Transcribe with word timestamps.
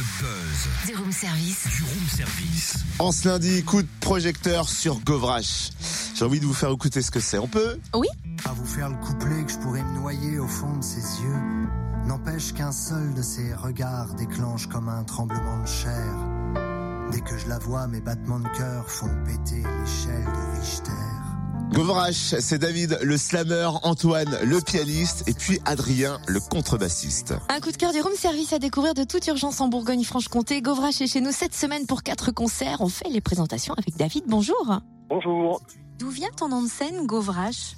Le 0.00 0.22
buzz 0.22 0.86
du 0.86 0.96
room 0.96 1.12
service. 1.12 1.66
du 1.76 1.82
room 1.82 2.08
service. 2.08 2.74
En 2.98 3.12
ce 3.12 3.28
lundi, 3.28 3.62
coup 3.64 3.82
de 3.82 3.88
projecteur 4.00 4.66
sur 4.66 4.98
Govrache. 5.00 5.68
J'ai 6.14 6.24
envie 6.24 6.40
de 6.40 6.46
vous 6.46 6.54
faire 6.54 6.70
écouter 6.70 7.02
ce 7.02 7.10
que 7.10 7.20
c'est. 7.20 7.36
On 7.36 7.46
peut 7.46 7.78
À 7.92 8.52
vous 8.54 8.64
faire 8.64 8.88
le 8.88 8.96
couplet 8.96 9.44
que 9.44 9.52
je 9.52 9.58
pourrais 9.58 9.82
me 9.82 9.98
noyer 9.98 10.38
au 10.38 10.48
fond 10.48 10.74
de 10.78 10.82
ses 10.82 11.02
yeux. 11.22 11.36
N'empêche 12.06 12.54
qu'un 12.54 12.72
seul 12.72 13.12
de 13.12 13.20
ses 13.20 13.52
regards 13.52 14.14
déclenche 14.14 14.68
comme 14.68 14.88
un 14.88 15.04
tremblement 15.04 15.60
de 15.60 15.68
chair. 15.68 16.14
Dès 17.12 17.20
que 17.20 17.36
je 17.36 17.46
la 17.48 17.58
vois, 17.58 17.86
mes 17.86 18.00
battements 18.00 18.40
de 18.40 18.48
cœur 18.56 18.88
font 18.90 19.10
péter 19.26 19.62
l'échelle 19.62 20.24
de 20.24 20.60
Richter. 20.60 21.29
Govrache, 21.72 22.34
c'est 22.40 22.58
David, 22.58 22.98
le 23.02 23.16
slammer, 23.16 23.68
Antoine, 23.84 24.38
le 24.42 24.60
pianiste, 24.60 25.28
et 25.28 25.32
puis 25.32 25.60
Adrien, 25.64 26.18
le 26.26 26.40
contrebassiste. 26.40 27.34
Un 27.48 27.60
coup 27.60 27.70
de 27.70 27.76
cœur 27.76 27.92
du 27.92 28.00
room 28.00 28.14
service 28.14 28.52
à 28.52 28.58
découvrir 28.58 28.94
de 28.94 29.04
toute 29.04 29.26
urgence 29.28 29.60
en 29.60 29.68
Bourgogne-Franche-Comté. 29.68 30.62
Govrache 30.62 31.00
est 31.00 31.06
chez 31.06 31.20
nous 31.20 31.30
cette 31.30 31.54
semaine 31.54 31.86
pour 31.86 32.02
quatre 32.02 32.32
concerts. 32.32 32.78
On 32.80 32.88
fait 32.88 33.08
les 33.08 33.20
présentations 33.20 33.74
avec 33.74 33.96
David. 33.96 34.24
Bonjour. 34.26 34.80
Bonjour. 35.08 35.60
D'où 35.98 36.10
vient 36.10 36.30
ton 36.36 36.48
nom 36.48 36.62
de 36.62 36.68
scène, 36.68 37.06
Govrache 37.06 37.74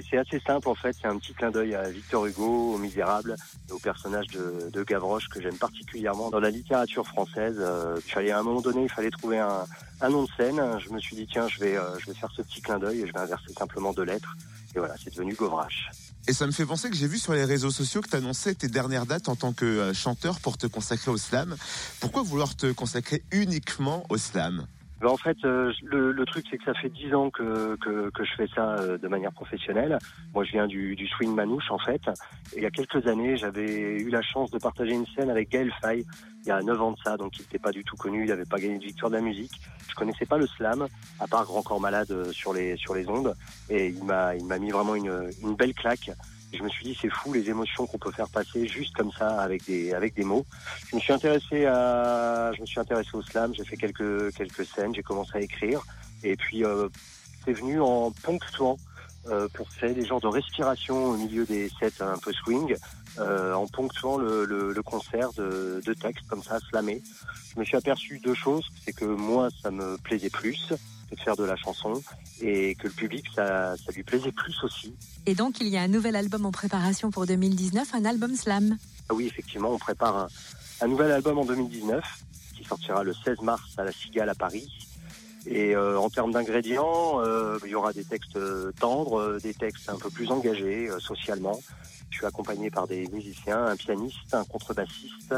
C'est 0.00 0.16
assez 0.16 0.40
simple 0.40 0.68
en 0.68 0.74
fait, 0.74 0.96
c'est 1.00 1.06
un 1.06 1.18
petit 1.18 1.34
clin 1.34 1.50
d'œil 1.50 1.74
à 1.74 1.90
Victor 1.90 2.24
Hugo, 2.26 2.74
au 2.74 2.78
Misérable, 2.78 3.36
et 3.68 3.72
au 3.72 3.78
personnage 3.78 4.26
de, 4.28 4.82
Gavroche 4.84 5.28
que 5.28 5.40
j'aime 5.40 5.58
particulièrement 5.58 6.30
dans 6.30 6.40
la 6.40 6.50
littérature 6.50 7.06
française. 7.06 7.56
Euh, 7.58 8.00
il 8.04 8.10
fallait 8.10 8.30
à 8.30 8.38
un 8.38 8.42
moment 8.42 8.60
donné, 8.60 8.84
il 8.84 8.88
fallait 8.88 9.10
trouver 9.10 9.38
un, 9.38 9.66
nom 10.08 10.24
de 10.24 10.28
scène. 10.36 10.60
Je 10.78 10.90
me 10.90 10.98
suis 10.98 11.14
dit 11.14 11.28
tiens, 11.30 11.46
je 11.48 11.60
vais, 11.60 11.76
euh, 11.76 11.98
je 11.98 12.06
vais 12.06 12.14
faire 12.14 12.30
ce 12.34 12.42
petit 12.42 12.62
clin 12.62 12.78
d'œil 12.78 13.02
et 13.02 13.06
je 13.06 13.12
vais 13.12 13.20
inverser 13.20 13.52
simplement 13.56 13.92
deux 13.92 14.04
lettres. 14.04 14.34
Et 14.74 14.78
voilà, 14.78 14.94
c'est 15.02 15.14
devenu 15.14 15.34
Govrache. 15.34 15.90
Et 16.26 16.32
ça 16.32 16.46
me 16.46 16.52
fait 16.52 16.66
penser 16.66 16.88
que 16.88 16.96
j'ai 16.96 17.06
vu 17.06 17.18
sur 17.18 17.32
les 17.32 17.44
réseaux 17.44 17.70
sociaux 17.70 18.00
que 18.00 18.08
tu 18.08 18.16
annonçais 18.16 18.54
tes 18.54 18.68
dernières 18.68 19.06
dates 19.06 19.28
en 19.28 19.36
tant 19.36 19.52
que 19.52 19.64
euh, 19.64 19.94
chanteur 19.94 20.40
pour 20.40 20.56
te 20.56 20.66
consacrer 20.66 21.10
au 21.10 21.18
slam. 21.18 21.56
Pourquoi 22.00 22.22
vouloir 22.22 22.56
te 22.56 22.70
consacrer 22.72 23.22
uniquement 23.32 24.04
au 24.08 24.16
slam? 24.16 24.66
Ben, 25.02 25.08
en 25.08 25.16
fait, 25.16 25.36
euh, 25.44 25.72
le, 25.82 26.12
le 26.12 26.24
truc 26.24 26.46
c'est 26.48 26.58
que 26.58 26.64
ça 26.64 26.74
fait 26.74 26.88
dix 26.88 27.12
ans 27.12 27.28
que, 27.28 27.74
que, 27.76 28.08
que 28.10 28.24
je 28.24 28.32
fais 28.36 28.46
ça 28.54 28.76
euh, 28.76 28.98
de 28.98 29.08
manière 29.08 29.32
professionnelle. 29.32 29.98
Moi, 30.32 30.44
je 30.44 30.52
viens 30.52 30.68
du, 30.68 30.94
du 30.94 31.08
swing 31.08 31.34
manouche 31.34 31.72
en 31.72 31.78
fait. 31.78 32.00
Et 32.54 32.58
il 32.58 32.62
y 32.62 32.66
a 32.66 32.70
quelques 32.70 33.04
années, 33.08 33.36
j'avais 33.36 33.98
eu 34.00 34.10
la 34.10 34.22
chance 34.22 34.52
de 34.52 34.58
partager 34.58 34.92
une 34.92 35.06
scène 35.06 35.28
avec 35.28 35.50
Gaël 35.50 35.72
Faye. 35.82 36.06
Il 36.44 36.48
y 36.48 36.50
a 36.52 36.62
neuf 36.62 36.80
ans 36.80 36.92
de 36.92 36.98
ça, 37.04 37.16
donc 37.16 37.36
il 37.36 37.42
n'était 37.42 37.58
pas 37.58 37.72
du 37.72 37.82
tout 37.82 37.96
connu. 37.96 38.22
Il 38.22 38.28
n'avait 38.28 38.44
pas 38.44 38.58
gagné 38.58 38.78
de 38.78 38.84
victoire 38.84 39.10
de 39.10 39.16
la 39.16 39.22
musique. 39.22 39.60
Je 39.88 39.94
connaissais 39.96 40.24
pas 40.24 40.38
le 40.38 40.46
slam, 40.46 40.86
à 41.18 41.26
part 41.26 41.46
Grand 41.46 41.62
Corps 41.62 41.80
Malade 41.80 42.10
euh, 42.12 42.30
sur 42.30 42.52
les 42.52 42.76
sur 42.76 42.94
les 42.94 43.08
ondes. 43.08 43.34
Et 43.70 43.88
il 43.88 44.04
m'a 44.04 44.36
il 44.36 44.44
m'a 44.44 44.60
mis 44.60 44.70
vraiment 44.70 44.94
une, 44.94 45.30
une 45.42 45.56
belle 45.56 45.74
claque. 45.74 46.12
Je 46.52 46.62
me 46.62 46.68
suis 46.68 46.84
dit 46.84 46.98
c'est 47.00 47.10
fou 47.10 47.32
les 47.32 47.48
émotions 47.48 47.86
qu'on 47.86 47.98
peut 47.98 48.12
faire 48.12 48.28
passer 48.28 48.66
juste 48.66 48.94
comme 48.94 49.10
ça 49.12 49.40
avec 49.40 49.64
des 49.64 49.92
avec 49.94 50.14
des 50.14 50.24
mots. 50.24 50.44
Je 50.90 50.96
me 50.96 51.00
suis 51.00 51.12
intéressé 51.12 51.66
à 51.66 52.52
je 52.54 52.60
me 52.60 52.66
suis 52.66 52.80
intéressé 52.80 53.10
au 53.14 53.22
slam. 53.22 53.54
J'ai 53.54 53.64
fait 53.64 53.76
quelques 53.76 54.34
quelques 54.34 54.66
scènes. 54.66 54.94
J'ai 54.94 55.02
commencé 55.02 55.32
à 55.34 55.40
écrire. 55.40 55.82
Et 56.22 56.36
puis 56.36 56.64
euh, 56.64 56.88
c'est 57.44 57.52
venu 57.52 57.80
en 57.80 58.10
ponctuant 58.10 58.76
euh, 59.28 59.48
pour 59.54 59.68
créer 59.68 59.94
des 59.94 60.04
genres 60.04 60.20
de 60.20 60.26
respiration 60.26 61.04
au 61.06 61.16
milieu 61.16 61.44
des 61.44 61.70
sets 61.80 62.02
un 62.02 62.18
peu 62.18 62.32
swing, 62.32 62.74
euh, 63.18 63.54
en 63.54 63.66
ponctuant 63.68 64.16
le, 64.16 64.44
le, 64.44 64.72
le 64.72 64.82
concert 64.82 65.32
de, 65.34 65.80
de 65.84 65.94
textes 65.94 66.26
comme 66.26 66.42
ça, 66.42 66.58
slamés. 66.70 67.02
Je 67.54 67.60
me 67.60 67.64
suis 67.64 67.76
aperçu 67.76 68.18
deux 68.18 68.34
choses, 68.34 68.68
c'est 68.84 68.92
que 68.92 69.04
moi, 69.04 69.48
ça 69.62 69.70
me 69.70 69.96
plaisait 69.98 70.30
plus 70.30 70.72
de 71.16 71.20
faire 71.20 71.36
de 71.36 71.44
la 71.44 71.56
chanson, 71.56 72.02
et 72.40 72.74
que 72.74 72.88
le 72.88 72.92
public, 72.92 73.24
ça, 73.34 73.76
ça 73.76 73.92
lui 73.92 74.02
plaisait 74.02 74.32
plus 74.32 74.54
aussi. 74.62 74.94
Et 75.26 75.34
donc, 75.34 75.60
il 75.60 75.68
y 75.68 75.76
a 75.76 75.82
un 75.82 75.88
nouvel 75.88 76.16
album 76.16 76.46
en 76.46 76.52
préparation 76.52 77.10
pour 77.10 77.26
2019, 77.26 77.94
un 77.94 78.04
album 78.04 78.34
slam. 78.34 78.76
Ah 79.08 79.14
oui, 79.14 79.26
effectivement, 79.26 79.70
on 79.70 79.78
prépare 79.78 80.16
un, 80.16 80.28
un 80.82 80.88
nouvel 80.88 81.12
album 81.12 81.38
en 81.38 81.44
2019, 81.44 82.02
qui 82.56 82.64
sortira 82.64 83.04
le 83.04 83.12
16 83.12 83.40
mars 83.42 83.62
à 83.78 83.84
la 83.84 83.92
Cigale 83.92 84.28
à 84.28 84.34
Paris. 84.34 84.68
Et 85.46 85.74
euh, 85.74 85.98
en 85.98 86.08
termes 86.08 86.32
d'ingrédients, 86.32 87.20
euh, 87.20 87.58
il 87.64 87.70
y 87.70 87.74
aura 87.74 87.92
des 87.92 88.04
textes 88.04 88.36
euh, 88.36 88.72
tendres, 88.78 89.38
des 89.40 89.54
textes 89.54 89.88
un 89.88 89.96
peu 89.96 90.10
plus 90.10 90.30
engagés 90.30 90.88
euh, 90.88 91.00
socialement. 91.00 91.60
Je 92.12 92.18
suis 92.18 92.26
accompagné 92.26 92.70
par 92.70 92.86
des 92.86 93.08
musiciens, 93.08 93.64
un 93.66 93.76
pianiste, 93.76 94.32
un 94.32 94.44
contrebassiste 94.44 95.34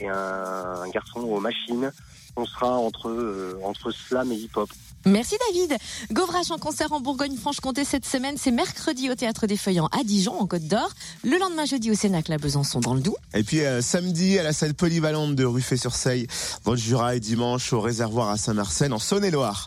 et 0.00 0.08
un, 0.08 0.14
un 0.14 0.88
garçon 0.88 1.20
aux 1.20 1.40
machines. 1.40 1.90
On 2.36 2.46
sera 2.46 2.78
entre 2.78 3.08
euh, 3.10 3.60
entre 3.64 3.90
slam 3.90 4.32
et 4.32 4.36
hip-hop. 4.36 4.70
Merci 5.06 5.36
David. 5.48 5.76
Govrache 6.12 6.50
en 6.50 6.58
concert 6.58 6.92
en 6.92 7.00
Bourgogne-Franche-Comté 7.00 7.84
cette 7.84 8.06
semaine, 8.06 8.36
c'est 8.38 8.50
mercredi 8.50 9.10
au 9.10 9.14
Théâtre 9.14 9.46
des 9.46 9.58
Feuillants 9.58 9.88
à 9.88 10.02
Dijon, 10.02 10.40
en 10.40 10.46
Côte 10.46 10.66
d'Or. 10.66 10.88
Le 11.24 11.36
lendemain 11.38 11.66
jeudi 11.66 11.90
au 11.90 11.94
Cénacle 11.94 12.32
à 12.32 12.38
Besançon 12.38 12.80
dans 12.80 12.94
le 12.94 13.00
Doubs. 13.00 13.16
Et 13.34 13.42
puis 13.42 13.60
euh, 13.60 13.82
samedi 13.82 14.38
à 14.38 14.42
la 14.42 14.54
salle 14.54 14.72
polyvalente 14.72 15.34
de 15.34 15.44
Ruffet-sur-Seille, 15.44 16.26
dans 16.64 16.70
le 16.72 16.78
Jura 16.78 17.16
et 17.16 17.20
dimanche 17.20 17.72
au 17.72 17.80
réservoir 17.80 18.30
à 18.30 18.38
Saint-Marcel 18.38 18.92
en 18.92 18.98
Saône-et-Loire. 18.98 19.62